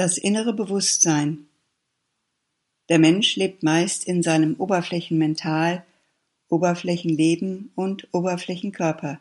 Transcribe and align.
Das 0.00 0.16
innere 0.16 0.54
Bewusstsein 0.54 1.46
Der 2.88 2.98
Mensch 2.98 3.36
lebt 3.36 3.62
meist 3.62 4.04
in 4.04 4.22
seinem 4.22 4.54
Oberflächenmental, 4.54 5.84
Oberflächenleben 6.48 7.70
und 7.74 8.08
Oberflächenkörper. 8.10 9.20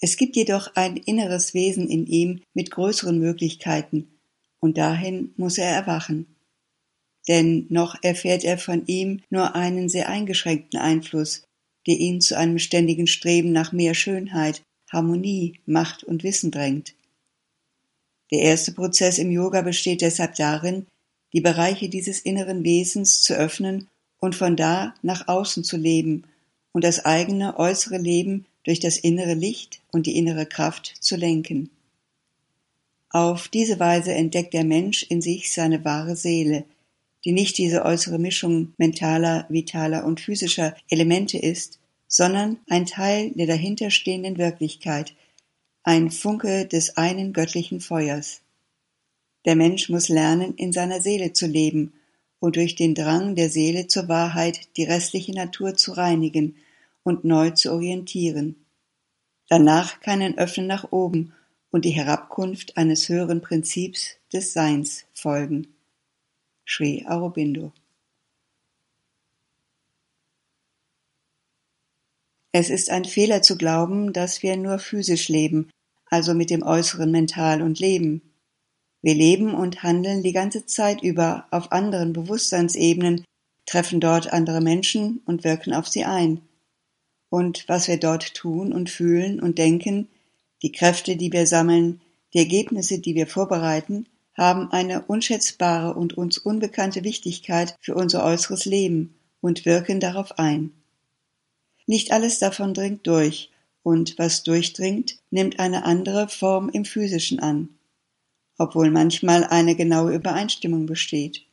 Es 0.00 0.16
gibt 0.16 0.36
jedoch 0.36 0.76
ein 0.76 0.96
inneres 0.96 1.52
Wesen 1.52 1.88
in 1.90 2.06
ihm 2.06 2.42
mit 2.54 2.70
größeren 2.70 3.18
Möglichkeiten, 3.18 4.06
und 4.60 4.78
dahin 4.78 5.34
muss 5.36 5.58
er 5.58 5.72
erwachen. 5.72 6.36
Denn 7.26 7.66
noch 7.68 7.96
erfährt 8.04 8.44
er 8.44 8.58
von 8.58 8.86
ihm 8.86 9.22
nur 9.30 9.56
einen 9.56 9.88
sehr 9.88 10.08
eingeschränkten 10.08 10.78
Einfluss, 10.78 11.42
der 11.88 11.96
ihn 11.96 12.20
zu 12.20 12.38
einem 12.38 12.60
ständigen 12.60 13.08
Streben 13.08 13.50
nach 13.50 13.72
mehr 13.72 13.94
Schönheit, 13.94 14.62
Harmonie, 14.92 15.58
Macht 15.66 16.04
und 16.04 16.22
Wissen 16.22 16.52
drängt. 16.52 16.94
Der 18.30 18.40
erste 18.40 18.72
Prozess 18.72 19.18
im 19.18 19.30
Yoga 19.30 19.62
besteht 19.62 20.00
deshalb 20.00 20.34
darin, 20.34 20.86
die 21.32 21.40
Bereiche 21.40 21.88
dieses 21.88 22.20
inneren 22.20 22.64
Wesens 22.64 23.22
zu 23.22 23.34
öffnen 23.34 23.88
und 24.18 24.34
von 24.34 24.56
da 24.56 24.94
nach 25.02 25.28
außen 25.28 25.64
zu 25.64 25.76
leben 25.76 26.24
und 26.72 26.84
das 26.84 27.04
eigene 27.04 27.58
äußere 27.58 27.98
Leben 27.98 28.46
durch 28.64 28.80
das 28.80 28.96
innere 28.96 29.34
Licht 29.34 29.80
und 29.92 30.06
die 30.06 30.16
innere 30.16 30.46
Kraft 30.46 30.94
zu 31.00 31.16
lenken. 31.16 31.70
Auf 33.10 33.48
diese 33.48 33.78
Weise 33.78 34.12
entdeckt 34.12 34.52
der 34.54 34.64
Mensch 34.64 35.04
in 35.04 35.22
sich 35.22 35.52
seine 35.52 35.84
wahre 35.84 36.16
Seele, 36.16 36.64
die 37.24 37.32
nicht 37.32 37.58
diese 37.58 37.84
äußere 37.84 38.18
Mischung 38.18 38.72
mentaler, 38.76 39.46
vitaler 39.48 40.04
und 40.04 40.20
physischer 40.20 40.76
Elemente 40.90 41.38
ist, 41.38 41.78
sondern 42.08 42.58
ein 42.68 42.86
Teil 42.86 43.30
der 43.30 43.46
dahinterstehenden 43.46 44.38
Wirklichkeit, 44.38 45.14
ein 45.86 46.10
Funke 46.10 46.66
des 46.66 46.96
einen 46.96 47.32
göttlichen 47.32 47.80
Feuers. 47.80 48.42
Der 49.44 49.54
Mensch 49.54 49.88
muss 49.88 50.08
lernen, 50.08 50.54
in 50.56 50.72
seiner 50.72 51.00
Seele 51.00 51.32
zu 51.32 51.46
leben 51.46 51.92
und 52.40 52.56
durch 52.56 52.74
den 52.74 52.96
Drang 52.96 53.36
der 53.36 53.50
Seele 53.50 53.86
zur 53.86 54.08
Wahrheit 54.08 54.76
die 54.76 54.82
restliche 54.82 55.32
Natur 55.32 55.76
zu 55.76 55.92
reinigen 55.92 56.56
und 57.04 57.24
neu 57.24 57.50
zu 57.50 57.72
orientieren. 57.72 58.66
Danach 59.48 60.00
kann 60.00 60.22
ein 60.22 60.38
Öffnen 60.38 60.66
nach 60.66 60.90
oben 60.90 61.32
und 61.70 61.84
die 61.84 61.90
Herabkunft 61.90 62.76
eines 62.76 63.08
höheren 63.08 63.40
Prinzips 63.40 64.16
des 64.32 64.52
Seins 64.52 65.04
folgen. 65.14 65.68
Sri 66.66 67.04
Aurobindo 67.06 67.72
Es 72.50 72.70
ist 72.70 72.90
ein 72.90 73.04
Fehler 73.04 73.42
zu 73.42 73.56
glauben, 73.56 74.12
dass 74.12 74.42
wir 74.42 74.56
nur 74.56 74.78
physisch 74.78 75.28
leben, 75.28 75.68
also 76.06 76.34
mit 76.34 76.50
dem 76.50 76.62
äußeren 76.62 77.10
Mental 77.10 77.62
und 77.62 77.78
Leben. 77.78 78.22
Wir 79.02 79.14
leben 79.14 79.54
und 79.54 79.82
handeln 79.82 80.22
die 80.22 80.32
ganze 80.32 80.66
Zeit 80.66 81.02
über 81.02 81.46
auf 81.50 81.72
anderen 81.72 82.12
Bewusstseinsebenen, 82.12 83.24
treffen 83.66 84.00
dort 84.00 84.32
andere 84.32 84.60
Menschen 84.60 85.20
und 85.26 85.44
wirken 85.44 85.74
auf 85.74 85.88
sie 85.88 86.04
ein. 86.04 86.40
Und 87.28 87.68
was 87.68 87.88
wir 87.88 87.98
dort 87.98 88.34
tun 88.34 88.72
und 88.72 88.88
fühlen 88.90 89.40
und 89.40 89.58
denken, 89.58 90.08
die 90.62 90.72
Kräfte, 90.72 91.16
die 91.16 91.32
wir 91.32 91.46
sammeln, 91.46 92.00
die 92.32 92.38
Ergebnisse, 92.38 92.98
die 92.98 93.14
wir 93.14 93.26
vorbereiten, 93.26 94.06
haben 94.34 94.70
eine 94.70 95.02
unschätzbare 95.02 95.94
und 95.94 96.16
uns 96.16 96.38
unbekannte 96.38 97.04
Wichtigkeit 97.04 97.76
für 97.80 97.94
unser 97.94 98.24
äußeres 98.24 98.64
Leben 98.64 99.14
und 99.40 99.64
wirken 99.64 100.00
darauf 100.00 100.38
ein. 100.38 100.72
Nicht 101.86 102.12
alles 102.12 102.38
davon 102.38 102.74
dringt 102.74 103.06
durch, 103.06 103.50
und 103.86 104.18
was 104.18 104.42
durchdringt, 104.42 105.16
nimmt 105.30 105.60
eine 105.60 105.84
andere 105.84 106.28
Form 106.28 106.68
im 106.70 106.84
physischen 106.84 107.38
an, 107.38 107.68
obwohl 108.58 108.90
manchmal 108.90 109.44
eine 109.44 109.76
genaue 109.76 110.12
Übereinstimmung 110.12 110.86
besteht. 110.86 111.46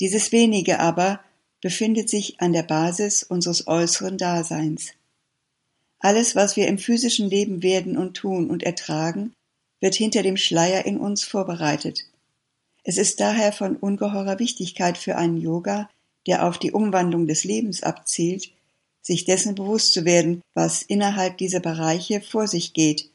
Dieses 0.00 0.32
wenige 0.32 0.80
aber 0.80 1.20
befindet 1.60 2.10
sich 2.10 2.40
an 2.40 2.52
der 2.52 2.64
Basis 2.64 3.22
unseres 3.22 3.68
äußeren 3.68 4.18
Daseins. 4.18 4.88
Alles, 6.00 6.34
was 6.34 6.56
wir 6.56 6.66
im 6.66 6.78
physischen 6.78 7.30
Leben 7.30 7.62
werden 7.62 7.96
und 7.96 8.14
tun 8.14 8.50
und 8.50 8.64
ertragen, 8.64 9.32
wird 9.78 9.94
hinter 9.94 10.24
dem 10.24 10.36
Schleier 10.36 10.86
in 10.86 10.98
uns 10.98 11.22
vorbereitet. 11.22 12.08
Es 12.82 12.98
ist 12.98 13.20
daher 13.20 13.52
von 13.52 13.76
ungeheurer 13.76 14.40
Wichtigkeit 14.40 14.98
für 14.98 15.14
einen 15.14 15.40
Yoga, 15.40 15.88
der 16.26 16.44
auf 16.44 16.58
die 16.58 16.72
Umwandlung 16.72 17.28
des 17.28 17.44
Lebens 17.44 17.84
abzielt, 17.84 18.50
sich 19.02 19.24
dessen 19.24 19.54
bewusst 19.54 19.92
zu 19.92 20.04
werden, 20.04 20.42
was 20.54 20.82
innerhalb 20.82 21.38
dieser 21.38 21.60
Bereiche 21.60 22.20
vor 22.20 22.46
sich 22.46 22.72
geht, 22.72 23.10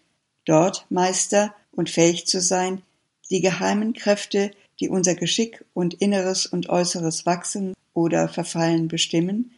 dort 0.46 0.86
Meister 0.90 1.56
und 1.72 1.90
fähig 1.90 2.26
zu 2.26 2.42
sein, 2.42 2.82
die 3.30 3.42
geheimen 3.42 3.94
Kräfte, 3.94 4.52
die 4.80 4.90
unser 4.90 5.16
Geschick 5.16 5.64
und 5.74 5.94
inneres 5.96 6.46
und 6.46 6.70
äußeres 6.70 7.26
Wachsen 7.26 7.74
oder 7.94 8.28
Verfallen 8.28 8.88
bestimmen, 8.88 9.52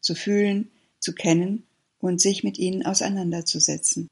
zu 0.00 0.14
fühlen, 0.14 0.70
zu 1.00 1.14
kennen 1.14 1.64
und 1.98 2.20
sich 2.20 2.44
mit 2.44 2.58
ihnen 2.58 2.84
auseinanderzusetzen. 2.84 4.08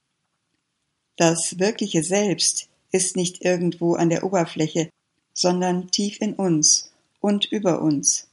Das 1.17 1.59
wirkliche 1.59 2.03
Selbst 2.03 2.69
ist 2.91 3.17
nicht 3.17 3.45
irgendwo 3.45 3.95
an 3.95 4.09
der 4.09 4.25
Oberfläche, 4.25 4.89
sondern 5.35 5.91
tief 5.91 6.21
in 6.21 6.35
uns 6.35 6.93
und 7.21 7.45
über 7.47 7.83
uns. 7.83 8.29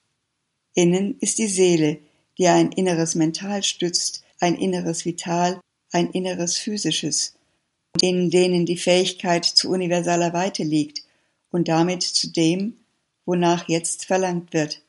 Innen 0.74 1.18
ist 1.20 1.40
die 1.40 1.48
Seele, 1.48 2.00
die 2.40 2.48
ein 2.48 2.72
inneres 2.72 3.14
Mental 3.14 3.62
stützt, 3.64 4.24
ein 4.40 4.56
inneres 4.56 5.06
Vital, 5.06 5.60
ein 5.92 6.10
inneres 6.10 6.58
Physisches, 6.58 7.36
in 8.02 8.30
denen 8.30 8.66
die 8.66 8.78
Fähigkeit 8.78 9.46
zu 9.46 9.70
universaler 9.70 10.34
Weite 10.34 10.64
liegt 10.64 11.04
und 11.52 11.68
damit 11.68 12.02
zu 12.02 12.32
dem, 12.32 12.78
wonach 13.26 13.68
jetzt 13.68 14.06
verlangt 14.06 14.54
wird, 14.54 14.82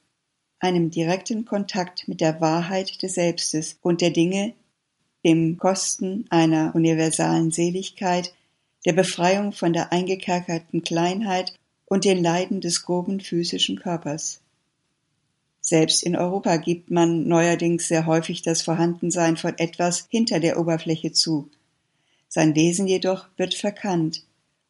einem 0.60 0.90
direkten 0.90 1.44
Kontakt 1.44 2.06
mit 2.06 2.20
der 2.20 2.40
Wahrheit 2.40 3.02
des 3.02 3.14
Selbstes 3.14 3.78
und 3.82 4.00
der 4.00 4.10
Dinge, 4.10 4.54
dem 5.24 5.56
Kosten 5.58 6.26
einer 6.30 6.74
universalen 6.74 7.50
Seligkeit, 7.50 8.32
der 8.86 8.92
Befreiung 8.92 9.52
von 9.52 9.72
der 9.72 9.92
eingekerkerten 9.92 10.82
Kleinheit 10.82 11.52
und 11.86 12.04
den 12.04 12.22
Leiden 12.22 12.60
des 12.60 12.84
groben 12.84 13.20
physischen 13.20 13.78
Körpers. 13.78 14.40
Selbst 15.60 16.02
in 16.02 16.16
Europa 16.16 16.56
gibt 16.56 16.90
man 16.90 17.28
neuerdings 17.28 17.88
sehr 17.88 18.06
häufig 18.06 18.42
das 18.42 18.62
Vorhandensein 18.62 19.36
von 19.36 19.58
etwas 19.58 20.06
hinter 20.10 20.40
der 20.40 20.58
Oberfläche 20.58 21.12
zu. 21.12 21.50
Sein 22.28 22.54
Wesen 22.54 22.86
jedoch 22.86 23.26
wird 23.36 23.54
verkannt 23.54 24.24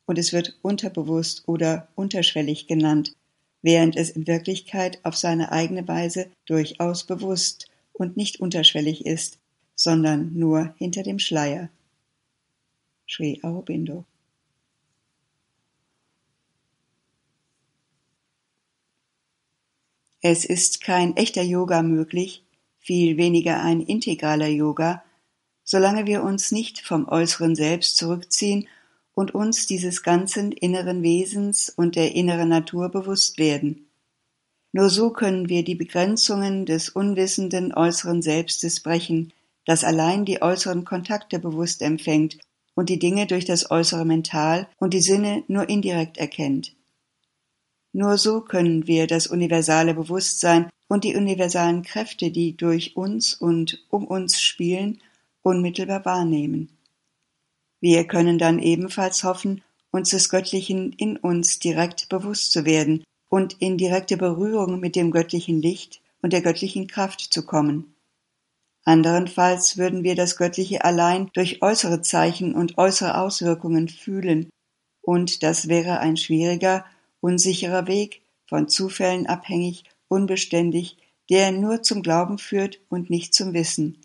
und 0.06 0.19
es 0.19 0.33
wird 0.33 0.59
unterbewusst 0.62 1.45
oder 1.47 1.89
unterschwellig 1.95 2.67
genannt, 2.67 3.15
während 3.62 3.97
es 3.97 4.11
in 4.11 4.27
Wirklichkeit 4.27 4.99
auf 5.05 5.17
seine 5.17 5.53
eigene 5.53 5.87
Weise 5.87 6.31
durchaus 6.47 7.05
bewusst 7.05 7.71
und 7.93 8.17
nicht 8.17 8.41
unterschwellig 8.41 9.07
ist, 9.07 9.39
sondern 9.75 10.34
nur 10.34 10.75
hinter 10.78 11.03
dem 11.03 11.19
Schleier. 11.19 11.71
Sri 13.09 13.41
Aurobindo 13.43 14.05
Es 20.22 20.44
ist 20.44 20.82
kein 20.82 21.16
echter 21.16 21.42
Yoga 21.42 21.82
möglich, 21.82 22.44
viel 22.78 23.16
weniger 23.16 23.62
ein 23.62 23.81
integraler 23.81 24.48
Yoga, 24.48 25.03
solange 25.64 26.06
wir 26.06 26.22
uns 26.22 26.53
nicht 26.53 26.81
vom 26.81 27.08
äußeren 27.08 27.54
Selbst 27.54 27.97
zurückziehen 27.97 28.69
und 29.14 29.34
uns 29.34 29.66
dieses 29.66 30.03
ganzen 30.03 30.53
inneren 30.53 31.03
Wesens 31.03 31.70
und 31.70 31.97
der 31.97 32.14
inneren 32.14 32.50
Natur 32.50 32.91
bewusst 32.91 33.38
werden. 33.38 33.86
Nur 34.72 34.91
so 34.91 35.10
können 35.10 35.48
wir 35.48 35.64
die 35.64 35.75
Begrenzungen 35.75 36.66
des 36.66 36.91
unwissenden 36.91 37.72
äußeren 37.72 38.20
Selbstes 38.20 38.80
brechen, 38.80 39.32
das 39.64 39.84
allein 39.84 40.26
die 40.26 40.42
äußeren 40.42 40.84
Kontakte 40.84 41.38
bewusst 41.38 41.80
empfängt 41.80 42.38
und 42.75 42.91
die 42.91 42.98
Dinge 42.98 43.26
durch 43.26 43.47
das 43.47 43.70
äußere 43.70 44.04
Mental 44.04 44.68
und 44.78 44.92
die 44.92 45.00
Sinne 45.00 45.45
nur 45.48 45.68
indirekt 45.68 46.18
erkennt. 46.18 46.74
Nur 47.92 48.19
so 48.19 48.41
können 48.41 48.87
wir 48.87 49.07
das 49.07 49.27
universale 49.27 49.95
Bewusstsein 49.95 50.71
und 50.89 51.04
die 51.04 51.16
universalen 51.16 51.83
Kräfte, 51.83 52.31
die 52.31 52.57
durch 52.57 52.97
uns 52.97 53.34
und 53.34 53.84
um 53.91 54.07
uns 54.07 54.41
spielen, 54.41 55.01
unmittelbar 55.42 56.04
wahrnehmen. 56.04 56.69
Wir 57.81 58.07
können 58.07 58.39
dann 58.39 58.59
ebenfalls 58.59 59.25
hoffen, 59.25 59.63
uns 59.91 60.10
des 60.10 60.28
Göttlichen 60.28 60.92
in 60.92 61.16
uns 61.16 61.59
direkt 61.59 62.09
bewusst 62.09 62.53
zu 62.53 62.65
werden 62.65 63.03
und 63.28 63.54
in 63.60 63.78
direkte 63.78 64.16
Berührung 64.16 64.81
mit 64.81 64.97
dem 64.97 65.10
göttlichen 65.10 65.63
Licht 65.63 66.01
und 66.22 66.33
der 66.33 66.43
göttlichen 66.43 66.86
Kraft 66.86 67.33
zu 67.33 67.45
kommen. 67.45 67.95
Anderenfalls 68.84 69.77
würden 69.77 70.04
wir 70.04 70.15
das 70.15 70.36
Göttliche 70.36 70.84
allein 70.84 71.31
durch 71.33 71.63
äußere 71.63 72.03
Zeichen 72.03 72.54
und 72.54 72.78
äußere 72.78 73.19
Auswirkungen 73.19 73.89
fühlen, 73.89 74.51
und 75.03 75.43
das 75.43 75.69
wäre 75.69 76.01
ein 76.01 76.16
schwieriger 76.16 76.84
unsicherer 77.21 77.87
Weg, 77.87 78.22
von 78.47 78.69
Zufällen 78.69 79.27
abhängig, 79.27 79.84
unbeständig, 80.09 80.97
der 81.31 81.53
nur 81.53 81.83
zum 81.83 82.03
Glauben 82.03 82.39
führt 82.39 82.81
und 82.89 83.11
nicht 83.11 83.33
zum 83.34 83.55
Wissen, 83.55 83.99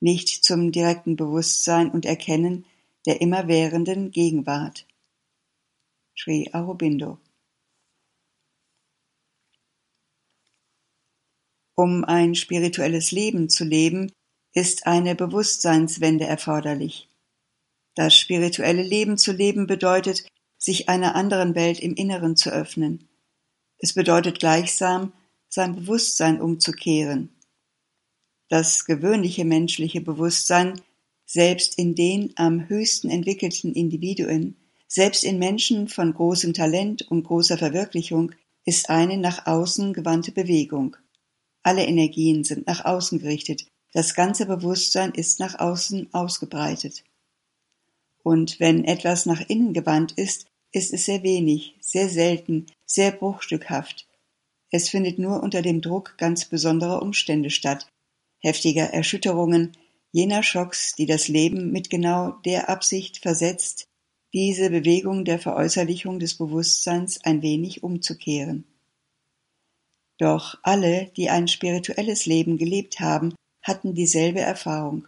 nicht 0.00 0.44
zum 0.44 0.72
direkten 0.72 1.16
Bewusstsein 1.16 1.90
und 1.90 2.04
Erkennen 2.04 2.64
der 3.06 3.20
immerwährenden 3.20 4.10
Gegenwart. 4.10 4.86
Sri 6.18 6.50
Aurobindo. 6.52 7.18
Um 11.74 12.04
ein 12.04 12.34
spirituelles 12.34 13.12
Leben 13.12 13.48
zu 13.48 13.64
leben, 13.64 14.12
ist 14.52 14.86
eine 14.86 15.14
Bewusstseinswende 15.14 16.26
erforderlich. 16.26 17.08
Das 17.94 18.14
spirituelle 18.14 18.82
Leben 18.82 19.18
zu 19.18 19.32
leben 19.32 19.66
bedeutet, 19.66 20.26
sich 20.62 20.88
einer 20.88 21.16
anderen 21.16 21.56
Welt 21.56 21.80
im 21.80 21.94
Inneren 21.94 22.36
zu 22.36 22.50
öffnen. 22.50 23.08
Es 23.78 23.94
bedeutet 23.94 24.38
gleichsam, 24.38 25.12
sein 25.48 25.74
Bewusstsein 25.74 26.40
umzukehren. 26.40 27.30
Das 28.48 28.84
gewöhnliche 28.84 29.44
menschliche 29.44 30.00
Bewusstsein, 30.00 30.80
selbst 31.26 31.76
in 31.78 31.96
den 31.96 32.32
am 32.36 32.68
höchsten 32.68 33.10
entwickelten 33.10 33.72
Individuen, 33.72 34.56
selbst 34.86 35.24
in 35.24 35.40
Menschen 35.40 35.88
von 35.88 36.14
großem 36.14 36.54
Talent 36.54 37.10
und 37.10 37.24
großer 37.24 37.58
Verwirklichung, 37.58 38.30
ist 38.64 38.88
eine 38.88 39.16
nach 39.16 39.46
außen 39.46 39.92
gewandte 39.92 40.30
Bewegung. 40.30 40.96
Alle 41.64 41.84
Energien 41.84 42.44
sind 42.44 42.68
nach 42.68 42.84
außen 42.84 43.18
gerichtet, 43.18 43.66
das 43.92 44.14
ganze 44.14 44.46
Bewusstsein 44.46 45.10
ist 45.10 45.40
nach 45.40 45.58
außen 45.58 46.14
ausgebreitet. 46.14 47.02
Und 48.22 48.60
wenn 48.60 48.84
etwas 48.84 49.26
nach 49.26 49.40
innen 49.48 49.72
gewandt 49.74 50.12
ist, 50.12 50.46
ist 50.72 50.92
es 50.92 51.04
sehr 51.04 51.22
wenig, 51.22 51.76
sehr 51.80 52.08
selten, 52.08 52.66
sehr 52.86 53.12
bruchstückhaft. 53.12 54.06
Es 54.70 54.88
findet 54.88 55.18
nur 55.18 55.42
unter 55.42 55.62
dem 55.62 55.82
Druck 55.82 56.16
ganz 56.16 56.46
besonderer 56.46 57.02
Umstände 57.02 57.50
statt, 57.50 57.86
heftiger 58.38 58.92
Erschütterungen, 58.92 59.76
jener 60.12 60.42
Schocks, 60.42 60.94
die 60.94 61.06
das 61.06 61.28
Leben 61.28 61.72
mit 61.72 61.90
genau 61.90 62.30
der 62.44 62.68
Absicht 62.68 63.18
versetzt, 63.18 63.86
diese 64.32 64.70
Bewegung 64.70 65.24
der 65.24 65.38
Veräußerlichung 65.38 66.18
des 66.18 66.34
Bewusstseins 66.34 67.22
ein 67.22 67.42
wenig 67.42 67.82
umzukehren. 67.82 68.64
Doch 70.18 70.58
alle, 70.62 71.10
die 71.16 71.28
ein 71.28 71.48
spirituelles 71.48 72.26
Leben 72.26 72.56
gelebt 72.56 73.00
haben, 73.00 73.34
hatten 73.62 73.94
dieselbe 73.94 74.40
Erfahrung. 74.40 75.06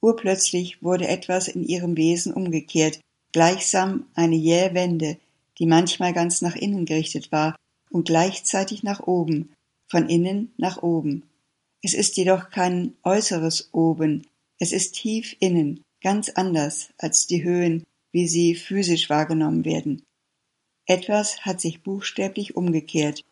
Urplötzlich 0.00 0.82
wurde 0.82 1.08
etwas 1.08 1.48
in 1.48 1.64
ihrem 1.64 1.96
Wesen 1.96 2.34
umgekehrt, 2.34 3.00
gleichsam 3.32 4.06
eine 4.14 4.36
jähe 4.36 4.74
Wende, 4.74 5.18
die 5.58 5.66
manchmal 5.66 6.12
ganz 6.12 6.42
nach 6.42 6.56
innen 6.56 6.84
gerichtet 6.84 7.32
war 7.32 7.56
und 7.90 8.06
gleichzeitig 8.06 8.82
nach 8.82 9.00
oben, 9.00 9.52
von 9.88 10.08
innen 10.08 10.52
nach 10.56 10.82
oben. 10.82 11.24
Es 11.82 11.94
ist 11.94 12.16
jedoch 12.16 12.50
kein 12.50 12.94
äußeres 13.02 13.70
Oben, 13.72 14.26
es 14.58 14.72
ist 14.72 14.94
tief 14.94 15.34
innen, 15.40 15.82
ganz 16.00 16.28
anders 16.30 16.90
als 16.98 17.26
die 17.26 17.42
Höhen, 17.42 17.84
wie 18.12 18.28
sie 18.28 18.54
physisch 18.54 19.10
wahrgenommen 19.10 19.64
werden. 19.64 20.02
Etwas 20.86 21.40
hat 21.40 21.60
sich 21.60 21.82
buchstäblich 21.82 22.56
umgekehrt. 22.56 23.22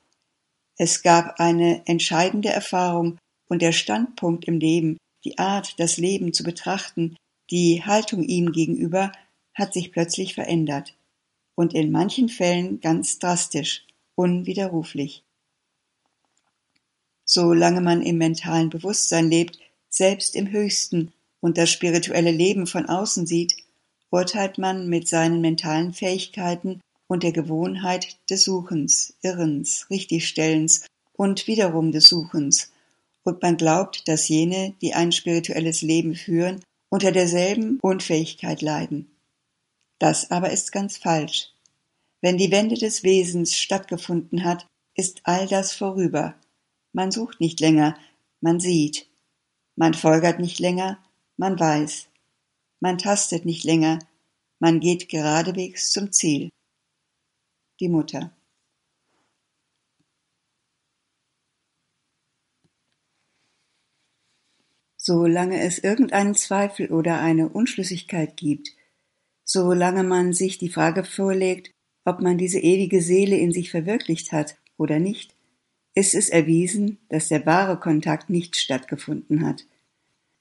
Es 0.76 1.02
gab 1.02 1.38
eine 1.38 1.86
entscheidende 1.86 2.48
Erfahrung 2.48 3.18
und 3.48 3.62
der 3.62 3.72
Standpunkt 3.72 4.46
im 4.46 4.58
Leben, 4.58 4.96
die 5.24 5.38
Art, 5.38 5.78
das 5.78 5.98
Leben 5.98 6.32
zu 6.32 6.42
betrachten, 6.42 7.16
die 7.50 7.84
Haltung 7.84 8.24
ihm 8.24 8.52
gegenüber, 8.52 9.12
hat 9.60 9.72
sich 9.72 9.92
plötzlich 9.92 10.34
verändert 10.34 10.96
und 11.54 11.74
in 11.74 11.90
manchen 11.90 12.28
Fällen 12.28 12.80
ganz 12.80 13.18
drastisch, 13.18 13.86
unwiderruflich. 14.14 15.22
Solange 17.24 17.80
man 17.80 18.02
im 18.02 18.18
mentalen 18.18 18.70
Bewusstsein 18.70 19.30
lebt, 19.30 19.58
selbst 19.88 20.34
im 20.34 20.50
Höchsten 20.50 21.12
und 21.40 21.58
das 21.58 21.70
spirituelle 21.70 22.32
Leben 22.32 22.66
von 22.66 22.86
außen 22.86 23.26
sieht, 23.26 23.56
urteilt 24.10 24.58
man 24.58 24.88
mit 24.88 25.06
seinen 25.06 25.40
mentalen 25.40 25.92
Fähigkeiten 25.92 26.80
und 27.06 27.22
der 27.22 27.32
Gewohnheit 27.32 28.18
des 28.28 28.42
Suchens, 28.42 29.14
Irrens, 29.22 29.86
Richtigstellens 29.90 30.86
und 31.12 31.46
wiederum 31.46 31.92
des 31.92 32.08
Suchens 32.08 32.72
und 33.22 33.42
man 33.42 33.56
glaubt, 33.56 34.08
dass 34.08 34.28
jene, 34.28 34.74
die 34.80 34.94
ein 34.94 35.12
spirituelles 35.12 35.82
Leben 35.82 36.14
führen, 36.14 36.60
unter 36.88 37.12
derselben 37.12 37.78
Unfähigkeit 37.80 38.62
leiden. 38.62 39.10
Das 40.00 40.30
aber 40.30 40.50
ist 40.50 40.72
ganz 40.72 40.96
falsch. 40.96 41.52
Wenn 42.22 42.38
die 42.38 42.50
Wende 42.50 42.74
des 42.74 43.04
Wesens 43.04 43.56
stattgefunden 43.56 44.44
hat, 44.44 44.66
ist 44.94 45.20
all 45.24 45.46
das 45.46 45.74
vorüber. 45.74 46.34
Man 46.92 47.12
sucht 47.12 47.38
nicht 47.38 47.60
länger, 47.60 47.98
man 48.40 48.60
sieht. 48.60 49.08
Man 49.76 49.92
folgert 49.92 50.40
nicht 50.40 50.58
länger, 50.58 50.98
man 51.36 51.60
weiß. 51.60 52.08
Man 52.80 52.96
tastet 52.96 53.44
nicht 53.44 53.62
länger, 53.62 53.98
man 54.58 54.80
geht 54.80 55.10
geradewegs 55.10 55.92
zum 55.92 56.12
Ziel. 56.12 56.48
Die 57.78 57.88
Mutter. 57.90 58.34
Solange 64.96 65.60
es 65.60 65.78
irgendeinen 65.78 66.34
Zweifel 66.34 66.90
oder 66.90 67.20
eine 67.20 67.50
Unschlüssigkeit 67.50 68.36
gibt, 68.36 68.70
solange 69.52 70.04
man 70.04 70.32
sich 70.32 70.58
die 70.58 70.68
Frage 70.68 71.02
vorlegt, 71.02 71.72
ob 72.04 72.20
man 72.20 72.38
diese 72.38 72.60
ewige 72.60 73.02
Seele 73.02 73.36
in 73.36 73.52
sich 73.52 73.70
verwirklicht 73.70 74.32
hat 74.32 74.56
oder 74.76 74.98
nicht, 74.98 75.34
ist 75.94 76.14
es 76.14 76.28
erwiesen, 76.28 76.98
dass 77.08 77.28
der 77.28 77.44
wahre 77.46 77.78
Kontakt 77.78 78.30
nicht 78.30 78.56
stattgefunden 78.56 79.44
hat. 79.44 79.66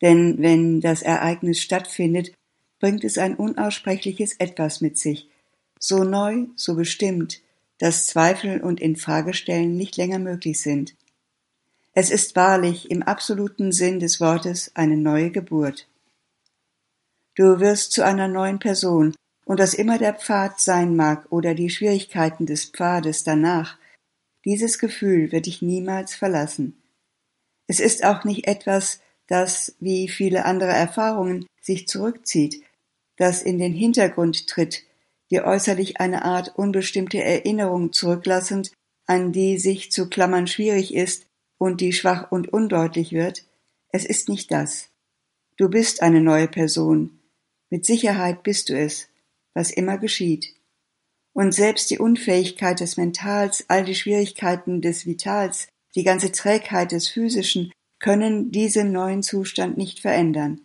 Denn 0.02 0.38
wenn 0.38 0.80
das 0.80 1.02
Ereignis 1.02 1.60
stattfindet, 1.60 2.32
bringt 2.80 3.04
es 3.04 3.18
ein 3.18 3.36
unaussprechliches 3.36 4.36
Etwas 4.40 4.80
mit 4.80 4.98
sich, 4.98 5.28
so 5.80 6.04
neu, 6.04 6.46
so 6.56 6.76
bestimmt, 6.76 7.42
dass 7.80 8.08
Zweifel 8.08 8.62
und 8.62 8.80
Infragestellen 8.80 9.76
nicht 9.76 9.98
länger 9.98 10.20
möglich 10.20 10.62
sind. 10.62 10.96
Es 11.94 12.12
ist 12.12 12.36
wahrlich 12.36 12.92
im 12.92 13.02
absoluten 13.02 13.72
Sinn 13.72 14.00
des 14.00 14.22
Wortes 14.22 14.72
eine 14.76 14.98
neue 14.98 15.32
Geburt. 15.32 15.89
Du 17.36 17.60
wirst 17.60 17.92
zu 17.92 18.04
einer 18.04 18.28
neuen 18.28 18.60
Person, 18.60 19.16
und 19.46 19.60
was 19.60 19.74
immer 19.74 19.98
der 19.98 20.14
Pfad 20.14 20.60
sein 20.60 20.96
mag 20.96 21.26
oder 21.32 21.56
die 21.56 21.70
Schwierigkeiten 21.70 22.46
des 22.46 22.66
Pfades 22.66 23.24
danach, 23.24 23.78
dieses 24.46 24.78
Gefühl 24.80 25.32
wird 25.32 25.48
dich 25.48 25.62
niemals 25.62 26.16
verlassen. 26.16 26.82
Es 27.68 27.80
ist 27.80 28.04
auch 28.04 28.24
nicht 28.24 28.48
etwas, 28.48 29.00
das, 29.28 29.76
wie 29.80 30.08
viele 30.08 30.46
andere 30.46 30.72
Erfahrungen, 30.72 31.46
sich 31.62 31.88
zurückzieht, 31.88 32.64
das 33.18 33.42
in 33.42 33.60
den 33.60 33.74
Hintergrund 33.74 34.48
tritt, 34.48 34.84
dir 35.30 35.46
äußerlich 35.46 36.00
eine 36.00 36.26
Art 36.26 36.56
unbestimmte 36.56 37.24
Erinnerung 37.24 37.94
zurücklassend, 37.94 38.72
an 39.06 39.32
die 39.32 39.58
sich 39.58 39.92
zu 39.92 40.10
klammern 40.10 40.48
schwierig 40.48 40.94
ist, 40.96 41.26
und 41.58 41.82
die 41.82 41.94
schwach 41.94 42.32
und 42.32 42.54
undeutlich 42.54 43.12
wird, 43.12 43.44
es 43.92 44.06
ist 44.06 44.30
nicht 44.30 44.52
das. 44.52 44.90
Du 45.58 45.70
bist 45.70 46.02
eine 46.02 46.22
neue 46.22 46.48
Person. 46.48 47.19
Mit 47.70 47.86
Sicherheit 47.86 48.44
bist 48.44 48.70
du 48.70 48.78
es, 48.78 49.10
was 49.54 49.72
immer 49.72 49.98
geschieht. 49.98 50.56
Und 51.34 51.54
selbst 51.54 51.90
die 51.92 52.00
Unfähigkeit 52.00 52.80
des 52.80 52.98
Mentals, 52.98 53.66
all 53.68 53.86
die 53.86 53.96
Schwierigkeiten 53.96 54.82
des 54.82 55.06
Vitals, 55.06 55.68
die 55.96 56.04
ganze 56.04 56.32
Trägheit 56.32 56.92
des 56.92 57.08
Physischen 57.08 57.72
können 58.00 58.52
diesen 58.52 58.92
neuen 58.92 59.24
Zustand 59.24 59.78
nicht 59.78 60.00
verändern. 60.00 60.62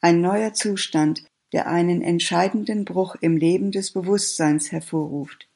Ein 0.00 0.20
neuer 0.20 0.52
Zustand, 0.52 1.24
der 1.52 1.66
einen 1.66 2.02
entscheidenden 2.02 2.84
Bruch 2.84 3.16
im 3.20 3.36
Leben 3.36 3.72
des 3.72 3.92
Bewusstseins 3.92 4.72
hervorruft. 4.72 5.48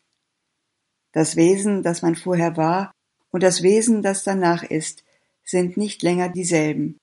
Das 1.13 1.37
Wesen, 1.37 1.83
das 1.83 2.03
man 2.03 2.15
vorher 2.15 2.57
war, 2.57 2.93
und 3.31 3.43
das 3.43 3.63
Wesen, 3.63 4.03
das 4.03 4.25
danach 4.25 4.63
ist, 4.63 5.05
sind 5.45 5.77
nicht 5.77 6.03
länger 6.03 6.29
dieselben. 6.29 6.99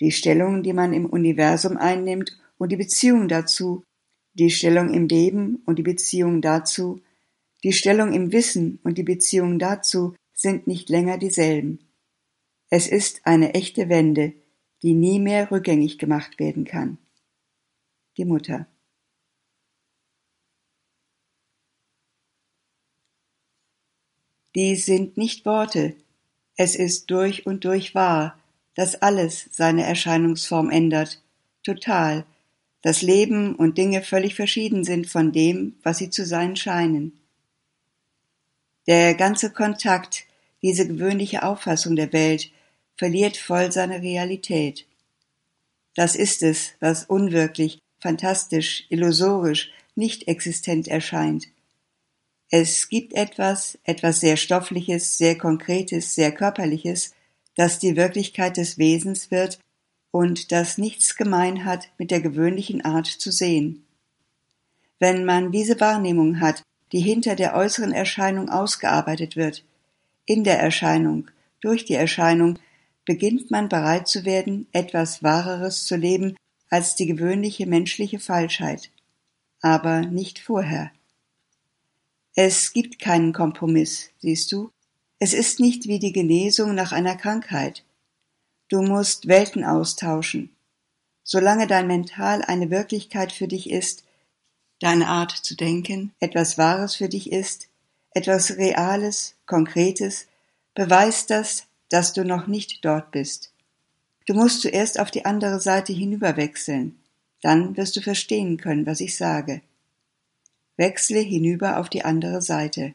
Die 0.00 0.12
Stellung, 0.12 0.62
die 0.62 0.72
man 0.72 0.92
im 0.92 1.06
Universum 1.06 1.76
einnimmt 1.76 2.38
und 2.58 2.72
die 2.72 2.76
Beziehung 2.76 3.28
dazu, 3.28 3.84
die 4.34 4.50
Stellung 4.50 4.92
im 4.92 5.08
Leben 5.08 5.62
und 5.66 5.78
die 5.78 5.82
Beziehung 5.82 6.42
dazu, 6.42 7.00
die 7.64 7.72
Stellung 7.72 8.12
im 8.12 8.32
Wissen 8.32 8.78
und 8.84 8.98
die 8.98 9.02
Beziehung 9.02 9.58
dazu 9.58 10.14
sind 10.34 10.66
nicht 10.66 10.88
länger 10.88 11.18
dieselben. 11.18 11.80
Es 12.68 12.88
ist 12.88 13.20
eine 13.24 13.54
echte 13.54 13.88
Wende, 13.88 14.34
die 14.82 14.92
nie 14.92 15.18
mehr 15.18 15.50
rückgängig 15.50 15.98
gemacht 15.98 16.38
werden 16.38 16.64
kann. 16.64 16.98
Die 18.16 18.24
Mutter. 18.24 18.66
Dies 24.54 24.86
sind 24.86 25.16
nicht 25.16 25.44
Worte, 25.44 25.94
es 26.56 26.74
ist 26.74 27.10
durch 27.10 27.46
und 27.46 27.64
durch 27.64 27.94
wahr, 27.94 28.38
dass 28.74 28.94
alles 28.94 29.48
seine 29.52 29.84
Erscheinungsform 29.84 30.70
ändert, 30.70 31.22
total, 31.62 32.24
dass 32.82 33.02
Leben 33.02 33.54
und 33.54 33.78
Dinge 33.78 34.02
völlig 34.02 34.34
verschieden 34.34 34.84
sind 34.84 35.08
von 35.08 35.32
dem, 35.32 35.76
was 35.82 35.98
sie 35.98 36.10
zu 36.10 36.24
sein 36.24 36.56
scheinen. 36.56 37.18
Der 38.86 39.14
ganze 39.14 39.50
Kontakt, 39.50 40.24
diese 40.62 40.86
gewöhnliche 40.86 41.42
Auffassung 41.42 41.96
der 41.96 42.12
Welt, 42.12 42.50
verliert 42.96 43.36
voll 43.36 43.72
seine 43.72 44.02
Realität. 44.02 44.86
Das 45.94 46.14
ist 46.14 46.42
es, 46.42 46.74
was 46.80 47.04
unwirklich, 47.04 47.80
fantastisch, 48.00 48.86
illusorisch, 48.90 49.72
nicht 49.94 50.28
existent 50.28 50.88
erscheint. 50.88 51.48
Es 52.50 52.88
gibt 52.88 53.14
etwas, 53.14 53.78
etwas 53.82 54.20
sehr 54.20 54.36
Stoffliches, 54.36 55.18
sehr 55.18 55.36
Konkretes, 55.36 56.14
sehr 56.14 56.32
Körperliches, 56.32 57.14
das 57.56 57.78
die 57.78 57.96
Wirklichkeit 57.96 58.56
des 58.56 58.78
Wesens 58.78 59.30
wird 59.30 59.58
und 60.10 60.52
das 60.52 60.78
nichts 60.78 61.16
gemein 61.16 61.64
hat 61.64 61.88
mit 61.98 62.10
der 62.10 62.20
gewöhnlichen 62.20 62.84
Art 62.84 63.06
zu 63.06 63.30
sehen. 63.30 63.84
Wenn 64.98 65.24
man 65.24 65.52
diese 65.52 65.78
Wahrnehmung 65.80 66.40
hat, 66.40 66.62
die 66.92 67.00
hinter 67.00 67.36
der 67.36 67.54
äußeren 67.54 67.92
Erscheinung 67.92 68.48
ausgearbeitet 68.48 69.36
wird, 69.36 69.64
in 70.24 70.44
der 70.44 70.58
Erscheinung, 70.58 71.28
durch 71.60 71.84
die 71.84 71.94
Erscheinung, 71.94 72.58
beginnt 73.04 73.50
man 73.50 73.68
bereit 73.68 74.08
zu 74.08 74.24
werden, 74.24 74.66
etwas 74.72 75.22
Wahreres 75.22 75.84
zu 75.86 75.96
leben 75.96 76.36
als 76.70 76.96
die 76.96 77.06
gewöhnliche 77.06 77.66
menschliche 77.66 78.18
Falschheit. 78.18 78.90
Aber 79.60 80.00
nicht 80.00 80.38
vorher. 80.38 80.90
Es 82.34 82.72
gibt 82.72 82.98
keinen 82.98 83.32
Kompromiss, 83.32 84.10
siehst 84.18 84.52
du? 84.52 84.70
Es 85.18 85.32
ist 85.32 85.60
nicht 85.60 85.88
wie 85.88 85.98
die 85.98 86.12
Genesung 86.12 86.74
nach 86.74 86.92
einer 86.92 87.16
Krankheit. 87.16 87.84
Du 88.68 88.82
musst 88.82 89.28
Welten 89.28 89.64
austauschen. 89.64 90.50
Solange 91.22 91.66
dein 91.66 91.86
Mental 91.86 92.42
eine 92.42 92.70
Wirklichkeit 92.70 93.30
für 93.30 93.46
dich 93.46 93.70
ist, 93.70 94.04
deine 94.80 95.06
Art 95.08 95.30
zu 95.30 95.54
denken 95.54 96.12
etwas 96.20 96.58
Wahres 96.58 96.96
für 96.96 97.08
dich 97.08 97.30
ist, 97.30 97.68
etwas 98.10 98.56
Reales, 98.56 99.34
Konkretes, 99.46 100.26
beweist 100.74 101.30
das, 101.30 101.66
dass 101.90 102.12
du 102.12 102.24
noch 102.24 102.48
nicht 102.48 102.84
dort 102.84 103.12
bist. 103.12 103.52
Du 104.26 104.34
musst 104.34 104.62
zuerst 104.62 104.98
auf 104.98 105.12
die 105.12 105.24
andere 105.24 105.60
Seite 105.60 105.92
hinüberwechseln, 105.92 106.98
dann 107.42 107.76
wirst 107.76 107.94
du 107.96 108.00
verstehen 108.00 108.56
können, 108.56 108.86
was 108.86 109.00
ich 109.00 109.16
sage. 109.16 109.62
Wechsle 110.76 111.20
hinüber 111.20 111.78
auf 111.78 111.88
die 111.88 112.04
andere 112.04 112.42
Seite. 112.42 112.94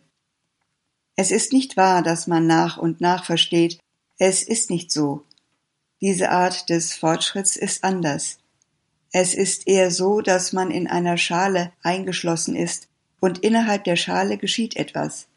Es 1.15 1.31
ist 1.31 1.53
nicht 1.53 1.77
wahr, 1.77 2.03
dass 2.03 2.27
man 2.27 2.45
nach 2.45 2.77
und 2.77 2.99
nach 2.99 3.23
versteht, 3.23 3.79
es 4.17 4.43
ist 4.43 4.69
nicht 4.69 4.91
so. 4.91 5.23
Diese 6.01 6.31
Art 6.31 6.69
des 6.69 6.95
Fortschritts 6.95 7.55
ist 7.55 7.83
anders. 7.83 8.39
Es 9.11 9.35
ist 9.35 9.67
eher 9.67 9.91
so, 9.91 10.21
dass 10.21 10.51
man 10.51 10.71
in 10.71 10.87
einer 10.87 11.17
Schale 11.17 11.71
eingeschlossen 11.83 12.55
ist, 12.55 12.87
und 13.19 13.37
innerhalb 13.39 13.83
der 13.83 13.97
Schale 13.97 14.39
geschieht 14.39 14.75
etwas, 14.75 15.27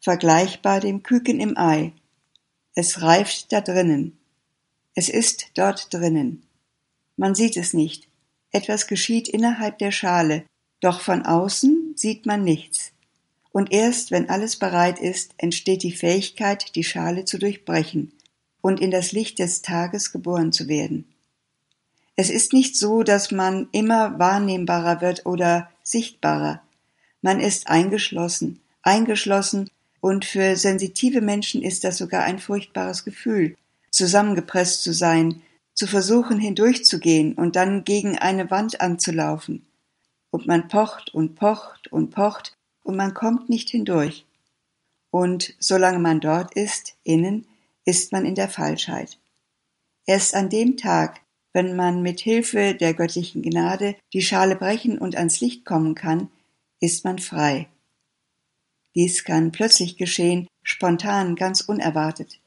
vergleichbar 0.00 0.80
dem 0.80 1.04
Küken 1.04 1.38
im 1.38 1.56
Ei. 1.56 1.92
Es 2.74 3.00
reift 3.00 3.52
da 3.52 3.60
drinnen. 3.60 4.18
Es 4.94 5.08
ist 5.08 5.52
dort 5.54 5.94
drinnen. 5.94 6.42
Man 7.16 7.36
sieht 7.36 7.56
es 7.56 7.72
nicht. 7.72 8.08
Etwas 8.50 8.88
geschieht 8.88 9.28
innerhalb 9.28 9.78
der 9.78 9.92
Schale, 9.92 10.44
doch 10.80 11.00
von 11.00 11.24
außen 11.24 11.94
sieht 11.94 12.26
man 12.26 12.42
nichts. 12.42 12.90
Und 13.52 13.72
erst 13.72 14.10
wenn 14.10 14.28
alles 14.28 14.56
bereit 14.56 14.98
ist, 14.98 15.34
entsteht 15.36 15.84
die 15.84 15.92
Fähigkeit, 15.92 16.74
die 16.74 16.84
Schale 16.84 17.24
zu 17.24 17.38
durchbrechen 17.38 18.17
und 18.60 18.80
in 18.80 18.90
das 18.90 19.12
Licht 19.12 19.38
des 19.38 19.62
Tages 19.62 20.12
geboren 20.12 20.52
zu 20.52 20.68
werden. 20.68 21.06
Es 22.16 22.30
ist 22.30 22.52
nicht 22.52 22.76
so, 22.76 23.02
dass 23.02 23.30
man 23.30 23.68
immer 23.72 24.18
wahrnehmbarer 24.18 25.00
wird 25.00 25.24
oder 25.26 25.70
sichtbarer. 25.82 26.60
Man 27.22 27.40
ist 27.40 27.68
eingeschlossen, 27.68 28.60
eingeschlossen, 28.82 29.70
und 30.00 30.24
für 30.24 30.56
sensitive 30.56 31.20
Menschen 31.20 31.62
ist 31.62 31.84
das 31.84 31.98
sogar 31.98 32.22
ein 32.24 32.38
furchtbares 32.38 33.04
Gefühl, 33.04 33.56
zusammengepresst 33.90 34.82
zu 34.82 34.92
sein, 34.92 35.42
zu 35.74 35.86
versuchen 35.86 36.38
hindurchzugehen 36.38 37.34
und 37.34 37.56
dann 37.56 37.84
gegen 37.84 38.18
eine 38.18 38.50
Wand 38.50 38.80
anzulaufen. 38.80 39.66
Und 40.30 40.46
man 40.46 40.68
pocht 40.68 41.14
und 41.14 41.36
pocht 41.36 41.90
und 41.90 42.10
pocht 42.10 42.56
und 42.82 42.96
man 42.96 43.14
kommt 43.14 43.48
nicht 43.48 43.70
hindurch. 43.70 44.24
Und 45.10 45.54
solange 45.58 45.98
man 45.98 46.20
dort 46.20 46.54
ist, 46.54 46.94
innen, 47.02 47.46
ist 47.88 48.12
man 48.12 48.26
in 48.26 48.34
der 48.34 48.50
Falschheit. 48.50 49.18
Erst 50.04 50.34
an 50.34 50.50
dem 50.50 50.76
Tag, 50.76 51.22
wenn 51.54 51.74
man 51.74 52.02
mit 52.02 52.20
Hilfe 52.20 52.74
der 52.74 52.92
göttlichen 52.92 53.40
Gnade 53.40 53.96
die 54.12 54.20
Schale 54.20 54.56
brechen 54.56 54.98
und 54.98 55.16
ans 55.16 55.40
Licht 55.40 55.64
kommen 55.64 55.94
kann, 55.94 56.28
ist 56.80 57.06
man 57.06 57.18
frei. 57.18 57.66
Dies 58.94 59.24
kann 59.24 59.52
plötzlich 59.52 59.96
geschehen, 59.96 60.48
spontan, 60.62 61.34
ganz 61.34 61.62
unerwartet. 61.62 62.40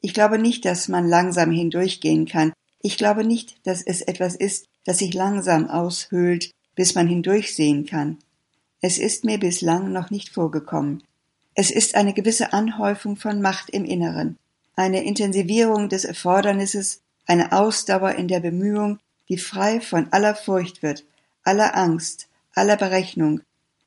Ich 0.00 0.14
glaube 0.14 0.36
nicht, 0.36 0.64
dass 0.64 0.88
man 0.88 1.06
langsam 1.06 1.52
hindurchgehen 1.52 2.26
kann. 2.26 2.52
Ich 2.80 2.98
glaube 2.98 3.22
nicht, 3.22 3.64
dass 3.64 3.82
es 3.82 4.02
etwas 4.02 4.34
ist, 4.34 4.66
das 4.84 4.98
sich 4.98 5.14
langsam 5.14 5.70
aushöhlt, 5.70 6.50
bis 6.74 6.96
man 6.96 7.06
hindurchsehen 7.06 7.86
kann. 7.86 8.18
Es 8.80 8.98
ist 8.98 9.24
mir 9.24 9.38
bislang 9.38 9.92
noch 9.92 10.10
nicht 10.10 10.30
vorgekommen. 10.30 11.04
Es 11.54 11.70
ist 11.70 11.94
eine 11.94 12.14
gewisse 12.14 12.52
Anhäufung 12.52 13.14
von 13.16 13.40
Macht 13.40 13.70
im 13.70 13.84
Inneren, 13.84 14.38
eine 14.78 15.02
Intensivierung 15.02 15.88
des 15.88 16.04
Erfordernisses, 16.04 17.02
eine 17.26 17.50
Ausdauer 17.50 18.12
in 18.12 18.28
der 18.28 18.38
Bemühung, 18.38 19.00
die 19.28 19.36
frei 19.36 19.80
von 19.80 20.12
aller 20.12 20.36
Furcht 20.36 20.84
wird, 20.84 21.04
aller 21.42 21.76
Angst, 21.76 22.28
aller 22.54 22.76
Berechnung, 22.76 23.40